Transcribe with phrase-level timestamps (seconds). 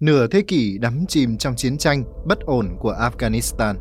[0.00, 3.74] Nửa thế kỷ đắm chìm trong chiến tranh bất ổn của Afghanistan.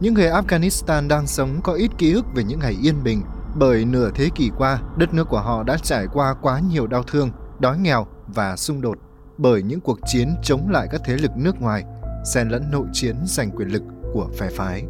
[0.00, 3.22] Những người Afghanistan đang sống có ít ký ức về những ngày yên bình
[3.54, 7.02] bởi nửa thế kỷ qua, đất nước của họ đã trải qua quá nhiều đau
[7.02, 8.98] thương, đói nghèo và xung đột
[9.38, 11.84] bởi những cuộc chiến chống lại các thế lực nước ngoài,
[12.24, 14.84] xen lẫn nội chiến giành quyền lực của phe phái.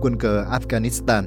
[0.00, 1.22] Quân cờ Afghanistan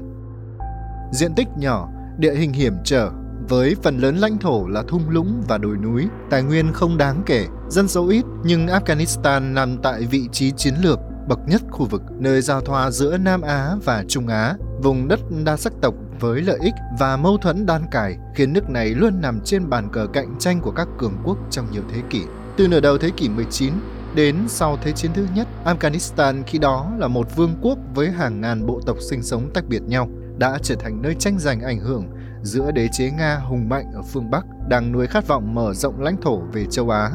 [1.12, 3.12] Diện tích nhỏ, địa hình hiểm trở
[3.50, 7.24] với phần lớn lãnh thổ là thung lũng và đồi núi, tài nguyên không đáng
[7.26, 11.86] kể, dân số ít nhưng Afghanistan nằm tại vị trí chiến lược bậc nhất khu
[11.86, 15.94] vực, nơi giao thoa giữa Nam Á và Trung Á, vùng đất đa sắc tộc
[16.20, 19.90] với lợi ích và mâu thuẫn đan cải khiến nước này luôn nằm trên bàn
[19.92, 22.22] cờ cạnh tranh của các cường quốc trong nhiều thế kỷ.
[22.58, 23.74] Từ nửa đầu thế kỷ 19
[24.16, 28.42] đến sau Thế chiến thứ nhất, Afghanistan khi đó là một vương quốc với hàng
[28.42, 31.80] ngàn bộ tộc sinh sống tách biệt nhau, đã trở thành nơi tranh giành ảnh
[31.80, 32.08] hưởng
[32.46, 36.02] giữa đế chế Nga hùng mạnh ở phương Bắc đang nuôi khát vọng mở rộng
[36.02, 37.12] lãnh thổ về châu Á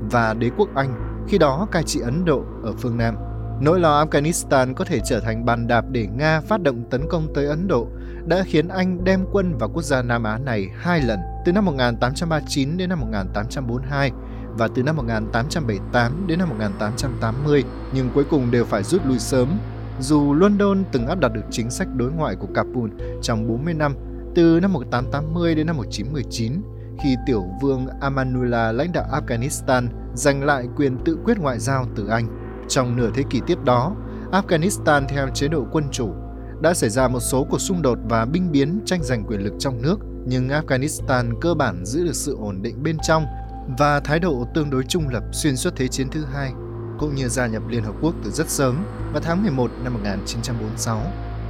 [0.00, 3.16] và đế quốc Anh khi đó cai trị Ấn Độ ở phương Nam.
[3.60, 7.34] Nỗi lo Afghanistan có thể trở thành bàn đạp để Nga phát động tấn công
[7.34, 7.88] tới Ấn Độ
[8.26, 11.64] đã khiến Anh đem quân vào quốc gia Nam Á này hai lần, từ năm
[11.64, 14.10] 1839 đến năm 1842
[14.48, 19.48] và từ năm 1878 đến năm 1880, nhưng cuối cùng đều phải rút lui sớm.
[20.00, 22.90] Dù London từng áp đặt được chính sách đối ngoại của Kabul
[23.22, 23.94] trong 40 năm
[24.34, 26.62] từ năm 1880 đến năm 1919,
[27.02, 32.06] khi tiểu vương Amanullah lãnh đạo Afghanistan giành lại quyền tự quyết ngoại giao từ
[32.06, 32.26] Anh.
[32.68, 33.96] Trong nửa thế kỷ tiếp đó,
[34.32, 36.14] Afghanistan theo chế độ quân chủ
[36.60, 39.52] đã xảy ra một số cuộc xung đột và binh biến tranh giành quyền lực
[39.58, 39.96] trong nước,
[40.26, 43.26] nhưng Afghanistan cơ bản giữ được sự ổn định bên trong
[43.78, 46.52] và thái độ tương đối trung lập xuyên suốt Thế chiến thứ hai,
[46.98, 51.00] cũng như gia nhập Liên Hợp Quốc từ rất sớm vào tháng 11 năm 1946.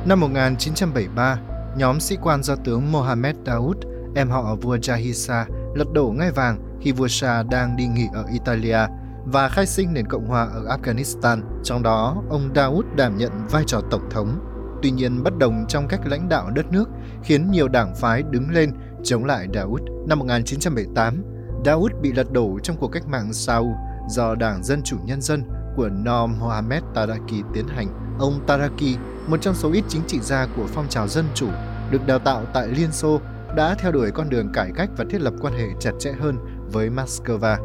[0.07, 1.39] Năm 1973,
[1.77, 3.77] nhóm sĩ quan do tướng Mohammed Daoud,
[4.14, 5.44] em họ vua Jahisa,
[5.75, 8.78] lật đổ ngai vàng khi vua Shah đang đi nghỉ ở Italia
[9.25, 13.64] và khai sinh nền Cộng hòa ở Afghanistan, trong đó ông Daoud đảm nhận vai
[13.66, 14.41] trò tổng thống.
[14.83, 16.88] Tuy nhiên, bất đồng trong cách lãnh đạo đất nước
[17.22, 18.72] khiến nhiều đảng phái đứng lên
[19.04, 19.82] chống lại Daoud.
[20.09, 21.22] Năm 1978,
[21.65, 23.75] Daoud bị lật đổ trong cuộc cách mạng Sau
[24.09, 25.43] do Đảng Dân Chủ Nhân dân
[25.76, 28.16] của Noor Mohammed Taraki tiến hành.
[28.19, 31.49] Ông Taraki, một trong số ít chính trị gia của phong trào dân chủ,
[31.91, 33.21] được đào tạo tại Liên Xô,
[33.57, 36.37] đã theo đuổi con đường cải cách và thiết lập quan hệ chặt chẽ hơn
[36.73, 37.57] với Moscow.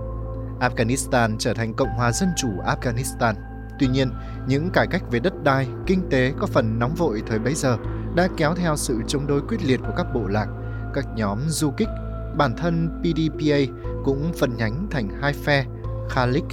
[0.59, 3.33] Afghanistan trở thành Cộng hòa Dân chủ Afghanistan.
[3.79, 4.11] Tuy nhiên,
[4.47, 7.77] những cải cách về đất đai, kinh tế có phần nóng vội thời bấy giờ
[8.15, 10.47] đã kéo theo sự chống đối quyết liệt của các bộ lạc,
[10.93, 11.89] các nhóm du kích.
[12.37, 13.57] Bản thân PDPA
[14.03, 15.65] cũng phân nhánh thành hai phe,
[16.09, 16.45] Khalik,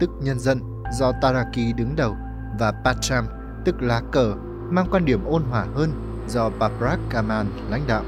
[0.00, 0.60] tức nhân dân,
[0.98, 2.16] do Taraki đứng đầu,
[2.58, 3.24] và Pacham,
[3.64, 4.34] tức lá cờ,
[4.70, 5.92] mang quan điểm ôn hòa hơn
[6.28, 8.02] do Babrak Kamal lãnh đạo.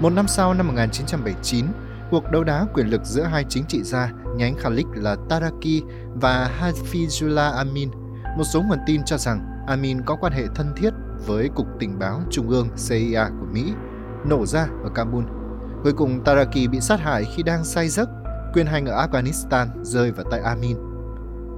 [0.00, 1.66] Một năm sau năm 1979,
[2.10, 5.82] cuộc đấu đá quyền lực giữa hai chính trị gia nhánh Khalik là Taraki
[6.14, 7.90] và Hafizullah Amin.
[8.36, 10.90] Một số nguồn tin cho rằng Amin có quan hệ thân thiết
[11.26, 13.72] với Cục Tình báo Trung ương CIA của Mỹ,
[14.24, 15.24] nổ ra ở Kabul.
[15.82, 18.08] Cuối cùng Taraki bị sát hại khi đang say giấc,
[18.54, 20.76] quyền hành ở Afghanistan rơi vào tay Amin.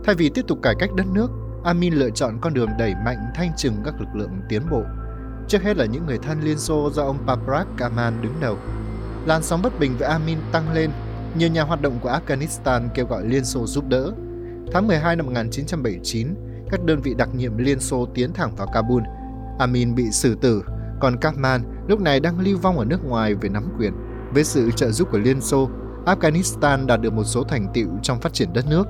[0.04, 1.30] Thay vì tiếp tục cải cách đất nước,
[1.64, 4.82] Amin lựa chọn con đường đẩy mạnh thanh trừng các lực lượng tiến bộ.
[5.48, 8.56] Trước hết là những người thân Liên Xô do ông Paprak Kamal đứng đầu.
[9.26, 10.90] Làn sóng bất bình với Amin tăng lên
[11.36, 14.12] nhiều nhà hoạt động của Afghanistan kêu gọi Liên Xô giúp đỡ.
[14.72, 16.28] Tháng 12 năm 1979,
[16.70, 19.02] các đơn vị đặc nhiệm Liên Xô tiến thẳng vào Kabul.
[19.58, 20.62] Amin bị xử tử,
[21.00, 23.92] còn Kamal lúc này đang lưu vong ở nước ngoài về nắm quyền.
[24.34, 25.68] Với sự trợ giúp của Liên Xô,
[26.06, 28.84] Afghanistan đạt được một số thành tựu trong phát triển đất nước.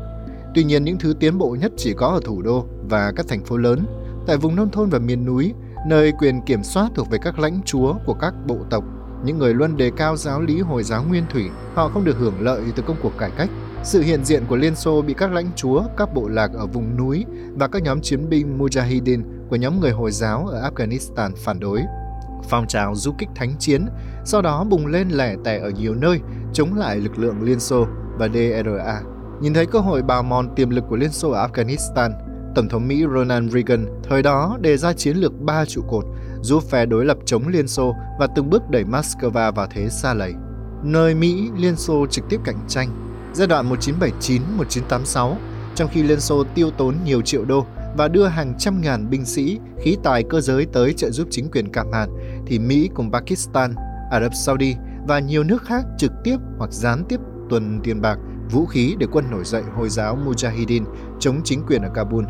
[0.54, 3.44] Tuy nhiên, những thứ tiến bộ nhất chỉ có ở thủ đô và các thành
[3.44, 3.86] phố lớn.
[4.26, 5.52] Tại vùng nông thôn và miền núi,
[5.86, 8.84] nơi quyền kiểm soát thuộc về các lãnh chúa của các bộ tộc
[9.24, 12.40] những người luôn đề cao giáo lý Hồi giáo Nguyên Thủy, họ không được hưởng
[12.40, 13.48] lợi từ công cuộc cải cách.
[13.84, 16.96] Sự hiện diện của Liên Xô bị các lãnh chúa, các bộ lạc ở vùng
[16.96, 17.24] núi
[17.56, 21.80] và các nhóm chiến binh Mujahideen của nhóm người Hồi giáo ở Afghanistan phản đối.
[22.48, 23.86] Phong trào du kích thánh chiến
[24.24, 26.20] sau đó bùng lên lẻ tẻ ở nhiều nơi
[26.52, 27.86] chống lại lực lượng Liên Xô
[28.18, 29.11] và DRA.
[29.42, 32.10] Nhìn thấy cơ hội bào mòn tiềm lực của Liên Xô ở Afghanistan,
[32.54, 36.04] Tổng thống Mỹ Ronald Reagan thời đó đề ra chiến lược ba trụ cột
[36.40, 40.14] giúp phe đối lập chống Liên Xô và từng bước đẩy Moscow vào thế xa
[40.14, 40.34] lầy.
[40.82, 42.88] Nơi Mỹ, Liên Xô trực tiếp cạnh tranh.
[43.34, 45.34] Giai đoạn 1979-1986,
[45.74, 47.66] trong khi Liên Xô tiêu tốn nhiều triệu đô
[47.96, 51.50] và đưa hàng trăm ngàn binh sĩ, khí tài cơ giới tới trợ giúp chính
[51.50, 52.08] quyền Cam Hạn,
[52.46, 53.74] thì Mỹ cùng Pakistan,
[54.10, 58.18] Ả Rập Saudi và nhiều nước khác trực tiếp hoặc gián tiếp tuần tiền bạc,
[58.52, 60.84] vũ khí để quân nổi dậy Hồi giáo Mujahideen
[61.20, 62.24] chống chính quyền ở Kabul.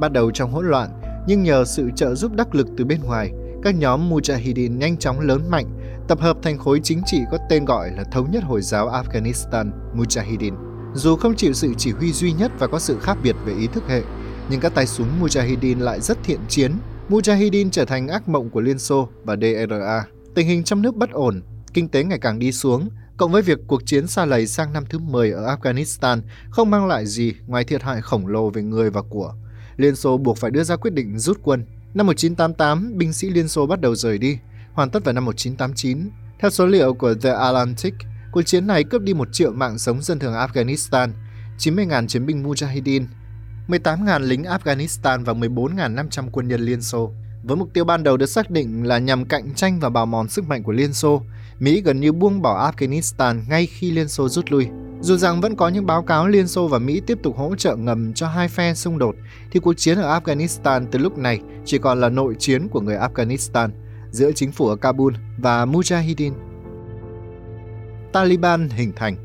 [0.00, 0.88] Bắt đầu trong hỗn loạn,
[1.26, 3.30] nhưng nhờ sự trợ giúp đắc lực từ bên ngoài,
[3.62, 5.66] các nhóm Mujahideen nhanh chóng lớn mạnh,
[6.08, 9.70] tập hợp thành khối chính trị có tên gọi là Thống nhất Hồi giáo Afghanistan
[9.96, 10.54] Mujahideen.
[10.94, 13.66] Dù không chịu sự chỉ huy duy nhất và có sự khác biệt về ý
[13.66, 14.02] thức hệ,
[14.50, 16.72] nhưng các tay súng Mujahideen lại rất thiện chiến.
[17.08, 20.04] Mujahideen trở thành ác mộng của Liên Xô và DRA.
[20.34, 21.42] Tình hình trong nước bất ổn,
[21.74, 24.84] kinh tế ngày càng đi xuống, cộng với việc cuộc chiến xa lầy sang năm
[24.88, 26.20] thứ 10 ở Afghanistan
[26.50, 29.34] không mang lại gì ngoài thiệt hại khổng lồ về người và của.
[29.76, 31.64] Liên Xô buộc phải đưa ra quyết định rút quân.
[31.94, 34.38] Năm 1988, binh sĩ Liên Xô bắt đầu rời đi,
[34.72, 36.10] hoàn tất vào năm 1989.
[36.38, 37.94] Theo số liệu của The Atlantic,
[38.32, 41.08] cuộc chiến này cướp đi một triệu mạng sống dân thường Afghanistan,
[41.58, 43.06] 90.000 chiến binh Mujahideen,
[43.68, 47.12] 18.000 lính Afghanistan và 14.500 quân nhân Liên Xô.
[47.42, 50.28] Với mục tiêu ban đầu được xác định là nhằm cạnh tranh và bào mòn
[50.28, 51.22] sức mạnh của Liên Xô,
[51.60, 54.68] Mỹ gần như buông bỏ Afghanistan ngay khi Liên Xô rút lui.
[55.00, 57.76] Dù rằng vẫn có những báo cáo Liên Xô và Mỹ tiếp tục hỗ trợ
[57.76, 59.16] ngầm cho hai phe xung đột,
[59.50, 62.96] thì cuộc chiến ở Afghanistan từ lúc này chỉ còn là nội chiến của người
[62.96, 63.68] Afghanistan
[64.10, 66.32] giữa chính phủ ở Kabul và Mujahideen.
[68.12, 69.16] Taliban hình thành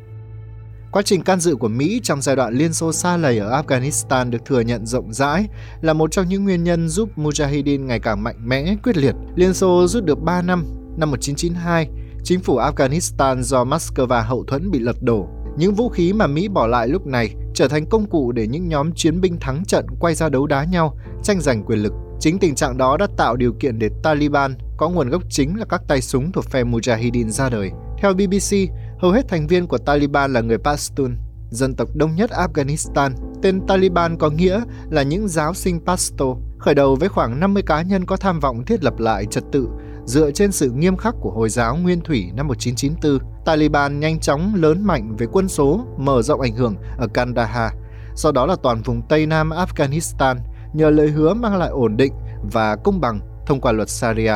[0.91, 4.29] Quá trình can dự của Mỹ trong giai đoạn Liên Xô xa lầy ở Afghanistan
[4.29, 5.47] được thừa nhận rộng rãi
[5.81, 9.15] là một trong những nguyên nhân giúp Mujahideen ngày càng mạnh mẽ, quyết liệt.
[9.35, 10.65] Liên Xô rút được 3 năm,
[10.97, 11.89] năm 1992,
[12.23, 15.27] chính phủ Afghanistan do Moscow hậu thuẫn bị lật đổ.
[15.57, 18.67] Những vũ khí mà Mỹ bỏ lại lúc này trở thành công cụ để những
[18.67, 21.93] nhóm chiến binh thắng trận quay ra đấu đá nhau, tranh giành quyền lực.
[22.19, 25.65] Chính tình trạng đó đã tạo điều kiện để Taliban có nguồn gốc chính là
[25.65, 27.71] các tay súng thuộc phe Mujahideen ra đời.
[28.01, 28.55] Theo BBC,
[28.99, 31.15] hầu hết thành viên của Taliban là người Pashtun,
[31.49, 33.11] dân tộc đông nhất Afghanistan.
[33.41, 36.25] Tên Taliban có nghĩa là những giáo sinh Pashto,
[36.59, 39.67] khởi đầu với khoảng 50 cá nhân có tham vọng thiết lập lại trật tự
[40.05, 44.55] Dựa trên sự nghiêm khắc của Hồi giáo Nguyên Thủy năm 1994, Taliban nhanh chóng
[44.55, 47.71] lớn mạnh về quân số, mở rộng ảnh hưởng ở Kandahar,
[48.15, 50.35] sau đó là toàn vùng Tây Nam Afghanistan
[50.73, 52.13] nhờ lời hứa mang lại ổn định
[52.51, 54.33] và công bằng thông qua luật Sharia.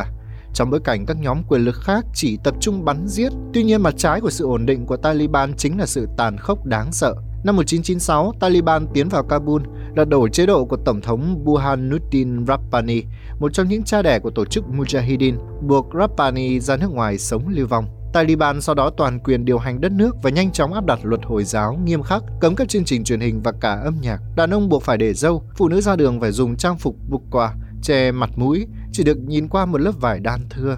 [0.53, 3.83] Trong bối cảnh các nhóm quyền lực khác chỉ tập trung bắn giết, tuy nhiên
[3.83, 7.15] mặt trái của sự ổn định của Taliban chính là sự tàn khốc đáng sợ.
[7.43, 9.61] Năm 1996, Taliban tiến vào Kabul,
[9.95, 13.03] lật đổ chế độ của Tổng thống Burhanuddin Rabbani,
[13.39, 17.47] một trong những cha đẻ của tổ chức Mujahideen, buộc Rabbani ra nước ngoài sống
[17.47, 17.85] lưu vong.
[18.13, 21.21] Taliban sau đó toàn quyền điều hành đất nước và nhanh chóng áp đặt luật
[21.23, 24.21] Hồi giáo nghiêm khắc, cấm các chương trình truyền hình và cả âm nhạc.
[24.35, 27.23] Đàn ông buộc phải để dâu, phụ nữ ra đường phải dùng trang phục bục
[27.31, 30.77] quà, che mặt mũi, chỉ được nhìn qua một lớp vải đan thưa.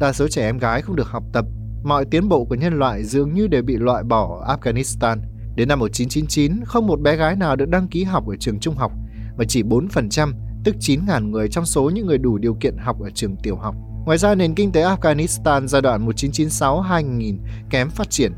[0.00, 1.44] Đa số trẻ em gái không được học tập.
[1.84, 5.16] Mọi tiến bộ của nhân loại dường như đều bị loại bỏ ở Afghanistan.
[5.56, 8.74] Đến năm 1999, không một bé gái nào được đăng ký học ở trường trung
[8.74, 8.92] học
[9.36, 10.32] và chỉ 4%,
[10.64, 13.74] tức 9.000 người trong số những người đủ điều kiện học ở trường tiểu học.
[14.04, 17.38] Ngoài ra, nền kinh tế Afghanistan giai đoạn 1996-2000
[17.70, 18.32] kém phát triển,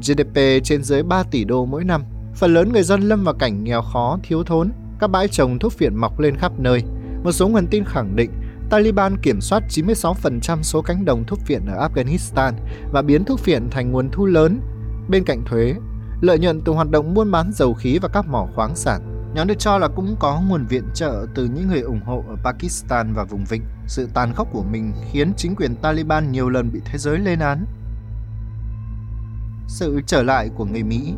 [0.00, 2.04] GDP trên dưới 3 tỷ đô mỗi năm.
[2.34, 5.72] Phần lớn người dân lâm vào cảnh nghèo khó, thiếu thốn, các bãi trồng thuốc
[5.72, 6.82] phiện mọc lên khắp nơi.
[7.24, 8.30] Một số nguồn tin khẳng định
[8.70, 12.52] Taliban kiểm soát 96% số cánh đồng thuốc phiện ở Afghanistan
[12.92, 14.60] và biến thuốc phiện thành nguồn thu lớn.
[15.08, 15.74] Bên cạnh thuế,
[16.20, 19.09] lợi nhuận từ hoạt động buôn bán dầu khí và các mỏ khoáng sản.
[19.34, 22.36] Nhóm được cho là cũng có nguồn viện trợ từ những người ủng hộ ở
[22.44, 23.62] Pakistan và vùng vịnh.
[23.86, 27.38] Sự tàn khốc của mình khiến chính quyền Taliban nhiều lần bị thế giới lên
[27.38, 27.64] án.
[29.68, 31.14] Sự trở lại của người Mỹ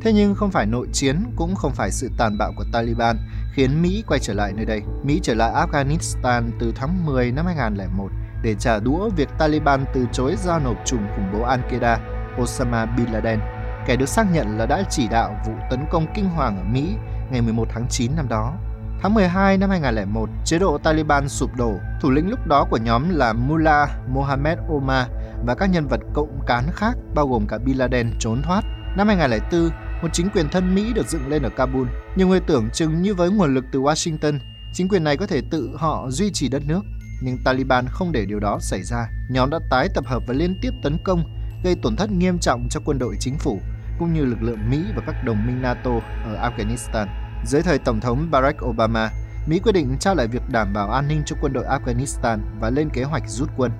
[0.00, 3.16] Thế nhưng không phải nội chiến cũng không phải sự tàn bạo của Taliban
[3.52, 4.82] khiến Mỹ quay trở lại nơi đây.
[5.04, 8.08] Mỹ trở lại Afghanistan từ tháng 10 năm 2001
[8.42, 11.98] để trả đũa việc Taliban từ chối giao nộp chùm khủng bố Al-Qaeda
[12.42, 13.38] Osama Bin Laden,
[13.86, 16.94] kẻ được xác nhận là đã chỉ đạo vụ tấn công kinh hoàng ở Mỹ
[17.30, 18.54] ngày 11 tháng 9 năm đó.
[19.02, 21.74] Tháng 12 năm 2001, chế độ Taliban sụp đổ.
[22.00, 25.06] Thủ lĩnh lúc đó của nhóm là Mullah Mohammed Omar
[25.46, 28.62] và các nhân vật cộng cán khác bao gồm cả Bin Laden trốn thoát.
[28.96, 29.70] Năm 2004,
[30.02, 31.88] một chính quyền thân Mỹ được dựng lên ở Kabul.
[32.16, 34.38] Nhiều người tưởng chừng như với nguồn lực từ Washington,
[34.72, 36.80] chính quyền này có thể tự họ duy trì đất nước.
[37.22, 39.08] Nhưng Taliban không để điều đó xảy ra.
[39.30, 41.24] Nhóm đã tái tập hợp và liên tiếp tấn công,
[41.64, 43.60] gây tổn thất nghiêm trọng cho quân đội chính phủ,
[43.98, 45.90] cũng như lực lượng Mỹ và các đồng minh NATO
[46.24, 47.06] ở Afghanistan.
[47.44, 49.10] Dưới thời Tổng thống Barack Obama,
[49.46, 52.70] Mỹ quyết định trao lại việc đảm bảo an ninh cho quân đội Afghanistan và
[52.70, 53.72] lên kế hoạch rút quân.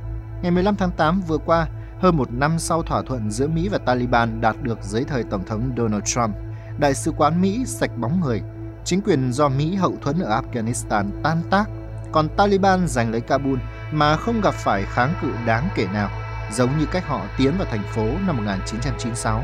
[0.43, 1.67] Ngày 15 tháng 8 vừa qua,
[2.01, 5.45] hơn một năm sau thỏa thuận giữa Mỹ và Taliban đạt được dưới thời Tổng
[5.45, 6.35] thống Donald Trump,
[6.79, 8.43] Đại sứ quán Mỹ sạch bóng người,
[8.85, 11.65] chính quyền do Mỹ hậu thuẫn ở Afghanistan tan tác,
[12.13, 13.59] còn Taliban giành lấy Kabul
[13.93, 16.11] mà không gặp phải kháng cự đáng kể nào,
[16.53, 19.43] giống như cách họ tiến vào thành phố năm 1996.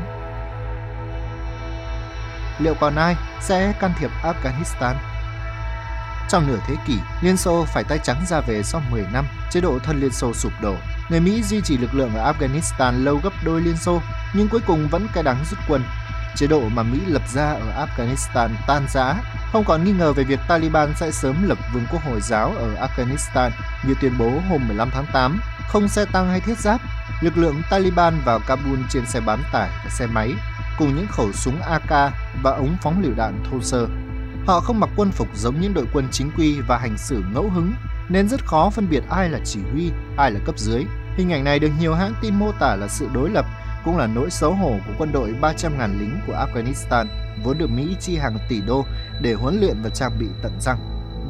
[2.63, 4.95] Liệu còn ai sẽ can thiệp Afghanistan?
[6.29, 9.61] Trong nửa thế kỷ, Liên Xô phải tay trắng ra về sau 10 năm, chế
[9.61, 10.75] độ thân Liên Xô sụp đổ,
[11.09, 14.01] người Mỹ duy trì lực lượng ở Afghanistan lâu gấp đôi Liên Xô,
[14.33, 15.83] nhưng cuối cùng vẫn cay đắng rút quân.
[16.35, 19.15] Chế độ mà Mỹ lập ra ở Afghanistan tan rã,
[19.51, 22.87] không còn nghi ngờ về việc Taliban sẽ sớm lập vương quốc Hồi giáo ở
[22.87, 23.49] Afghanistan
[23.87, 26.81] như tuyên bố hôm 15 tháng 8, không xe tăng hay thiết giáp.
[27.21, 30.33] Lực lượng Taliban vào Kabul trên xe bán tải và xe máy,
[30.79, 32.13] cùng những khẩu súng AK
[32.43, 33.87] và ống phóng lựu đạn thô sơ.
[34.45, 37.49] Họ không mặc quân phục giống những đội quân chính quy và hành xử ngẫu
[37.49, 37.73] hứng,
[38.09, 40.85] nên rất khó phân biệt ai là chỉ huy, ai là cấp dưới.
[41.17, 43.45] Hình ảnh này được nhiều hãng tin mô tả là sự đối lập,
[43.85, 47.05] cũng là nỗi xấu hổ của quân đội 300.000 lính của Afghanistan,
[47.43, 48.85] vốn được Mỹ chi hàng tỷ đô
[49.21, 50.77] để huấn luyện và trang bị tận răng.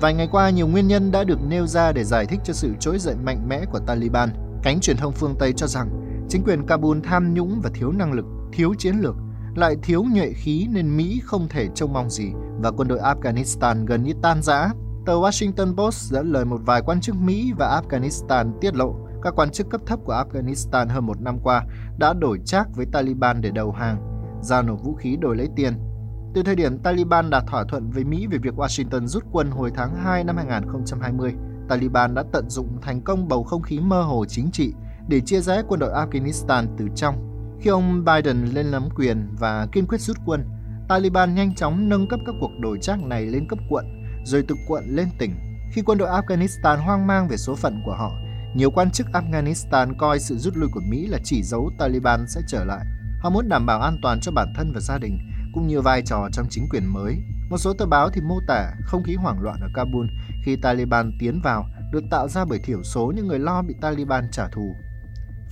[0.01, 2.73] Vài ngày qua, nhiều nguyên nhân đã được nêu ra để giải thích cho sự
[2.79, 4.29] trỗi dậy mạnh mẽ của Taliban.
[4.63, 5.89] Cánh truyền thông phương Tây cho rằng
[6.29, 9.15] chính quyền Kabul tham nhũng và thiếu năng lực, thiếu chiến lược,
[9.55, 13.86] lại thiếu nhuệ khí nên Mỹ không thể trông mong gì và quân đội Afghanistan
[13.86, 14.72] gần như tan rã.
[15.05, 19.33] Tờ Washington Post dẫn lời một vài quan chức Mỹ và Afghanistan tiết lộ các
[19.36, 21.65] quan chức cấp thấp của Afghanistan hơn một năm qua
[21.98, 23.98] đã đổi trác với Taliban để đầu hàng,
[24.41, 25.74] giao nộp vũ khí đổi lấy tiền.
[26.33, 29.72] Từ thời điểm Taliban đạt thỏa thuận với Mỹ về việc Washington rút quân hồi
[29.75, 31.33] tháng 2 năm 2020,
[31.69, 34.74] Taliban đã tận dụng thành công bầu không khí mơ hồ chính trị
[35.07, 37.32] để chia rẽ quân đội Afghanistan từ trong
[37.63, 40.46] khi ông Biden lên nắm quyền và kiên quyết rút quân,
[40.88, 43.86] Taliban nhanh chóng nâng cấp các cuộc đổi trác này lên cấp quận,
[44.25, 45.36] rồi từ quận lên tỉnh.
[45.74, 48.12] Khi quân đội Afghanistan hoang mang về số phận của họ,
[48.55, 52.41] nhiều quan chức Afghanistan coi sự rút lui của Mỹ là chỉ dấu Taliban sẽ
[52.48, 52.86] trở lại.
[53.20, 55.20] Họ muốn đảm bảo an toàn cho bản thân và gia đình,
[55.53, 57.15] cũng như vai trò trong chính quyền mới.
[57.50, 60.08] Một số tờ báo thì mô tả không khí hoảng loạn ở Kabul
[60.43, 64.32] khi Taliban tiến vào được tạo ra bởi thiểu số những người lo bị Taliban
[64.32, 64.75] trả thù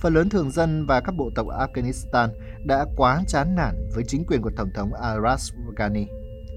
[0.02, 2.28] phần lớn thường dân và các bộ tộc Afghanistan
[2.64, 6.06] đã quá chán nản với chính quyền của Tổng thống Aras Ghani.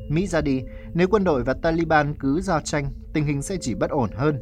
[0.09, 0.61] Mỹ ra đi,
[0.93, 4.39] nếu quân đội và Taliban cứ giao tranh, tình hình sẽ chỉ bất ổn hơn.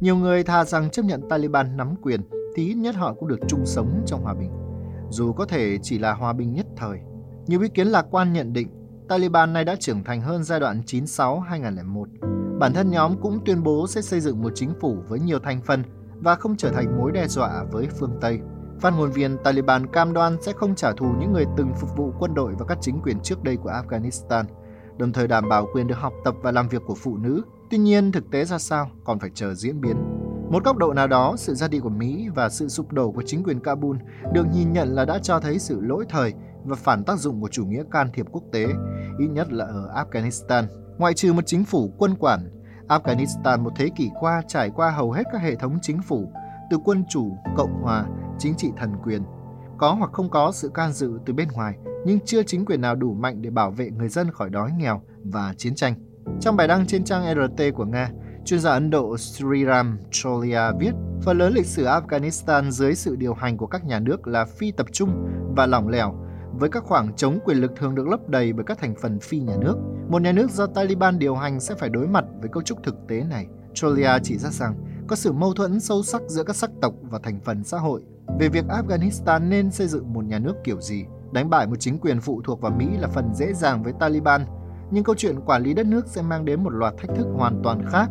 [0.00, 2.20] Nhiều người thà rằng chấp nhận Taliban nắm quyền
[2.56, 4.50] thì ít nhất họ cũng được chung sống trong hòa bình.
[5.10, 6.98] Dù có thể chỉ là hòa bình nhất thời.
[7.46, 8.68] Nhiều ý kiến lạc quan nhận định
[9.08, 12.04] Taliban này đã trưởng thành hơn giai đoạn 96-2001.
[12.58, 15.60] Bản thân nhóm cũng tuyên bố sẽ xây dựng một chính phủ với nhiều thành
[15.66, 15.82] phần
[16.20, 18.40] và không trở thành mối đe dọa với phương Tây.
[18.80, 22.12] Phát ngôn viên Taliban cam đoan sẽ không trả thù những người từng phục vụ
[22.18, 24.44] quân đội và các chính quyền trước đây của Afghanistan,
[24.98, 27.42] đồng thời đảm bảo quyền được học tập và làm việc của phụ nữ.
[27.70, 29.96] Tuy nhiên, thực tế ra sao còn phải chờ diễn biến.
[30.50, 33.22] Một góc độ nào đó, sự ra đi của Mỹ và sự sụp đổ của
[33.26, 33.96] chính quyền Kabul
[34.32, 36.34] được nhìn nhận là đã cho thấy sự lỗi thời
[36.64, 38.66] và phản tác dụng của chủ nghĩa can thiệp quốc tế,
[39.18, 40.64] ít nhất là ở Afghanistan.
[40.98, 42.59] Ngoại trừ một chính phủ quân quản,
[42.90, 46.32] Afghanistan một thế kỷ qua trải qua hầu hết các hệ thống chính phủ,
[46.70, 48.06] từ quân chủ, cộng hòa,
[48.38, 49.22] chính trị thần quyền.
[49.78, 51.74] Có hoặc không có sự can dự từ bên ngoài,
[52.06, 55.02] nhưng chưa chính quyền nào đủ mạnh để bảo vệ người dân khỏi đói nghèo
[55.24, 55.94] và chiến tranh.
[56.40, 58.10] Trong bài đăng trên trang RT của Nga,
[58.44, 60.92] chuyên gia Ấn Độ Sriram Cholia viết,
[61.22, 64.72] phần lớn lịch sử Afghanistan dưới sự điều hành của các nhà nước là phi
[64.72, 66.14] tập trung và lỏng lẻo,
[66.52, 69.40] với các khoảng trống quyền lực thường được lấp đầy bởi các thành phần phi
[69.40, 69.76] nhà nước.
[70.08, 72.94] Một nhà nước do Taliban điều hành sẽ phải đối mặt với cấu trúc thực
[73.08, 73.46] tế này.
[73.74, 74.74] Cholia chỉ ra rằng
[75.06, 78.02] có sự mâu thuẫn sâu sắc giữa các sắc tộc và thành phần xã hội
[78.38, 81.04] về việc Afghanistan nên xây dựng một nhà nước kiểu gì.
[81.32, 84.44] Đánh bại một chính quyền phụ thuộc vào Mỹ là phần dễ dàng với Taliban,
[84.90, 87.60] nhưng câu chuyện quản lý đất nước sẽ mang đến một loạt thách thức hoàn
[87.64, 88.10] toàn khác,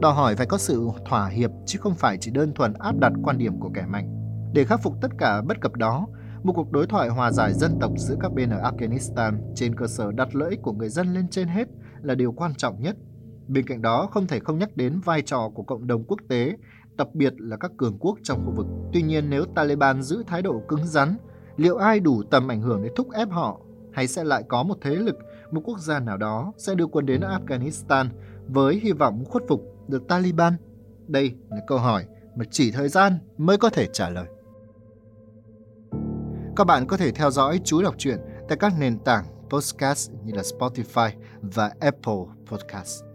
[0.00, 3.12] đòi hỏi phải có sự thỏa hiệp chứ không phải chỉ đơn thuần áp đặt
[3.22, 4.16] quan điểm của kẻ mạnh.
[4.52, 6.06] Để khắc phục tất cả bất cập đó,
[6.42, 9.86] một cuộc đối thoại hòa giải dân tộc giữa các bên ở Afghanistan trên cơ
[9.86, 11.68] sở đặt lợi ích của người dân lên trên hết
[12.02, 12.96] là điều quan trọng nhất.
[13.48, 16.56] Bên cạnh đó, không thể không nhắc đến vai trò của cộng đồng quốc tế,
[16.96, 18.66] đặc biệt là các cường quốc trong khu vực.
[18.92, 21.16] Tuy nhiên, nếu Taliban giữ thái độ cứng rắn,
[21.56, 23.60] liệu ai đủ tầm ảnh hưởng để thúc ép họ?
[23.92, 25.16] Hay sẽ lại có một thế lực,
[25.50, 28.06] một quốc gia nào đó sẽ đưa quân đến Afghanistan
[28.48, 30.56] với hy vọng khuất phục được Taliban?
[31.06, 32.04] Đây là câu hỏi
[32.36, 34.26] mà chỉ thời gian mới có thể trả lời.
[36.60, 40.32] Các bạn có thể theo dõi chú đọc truyện tại các nền tảng podcast như
[40.34, 41.10] là Spotify
[41.42, 43.09] và Apple Podcast.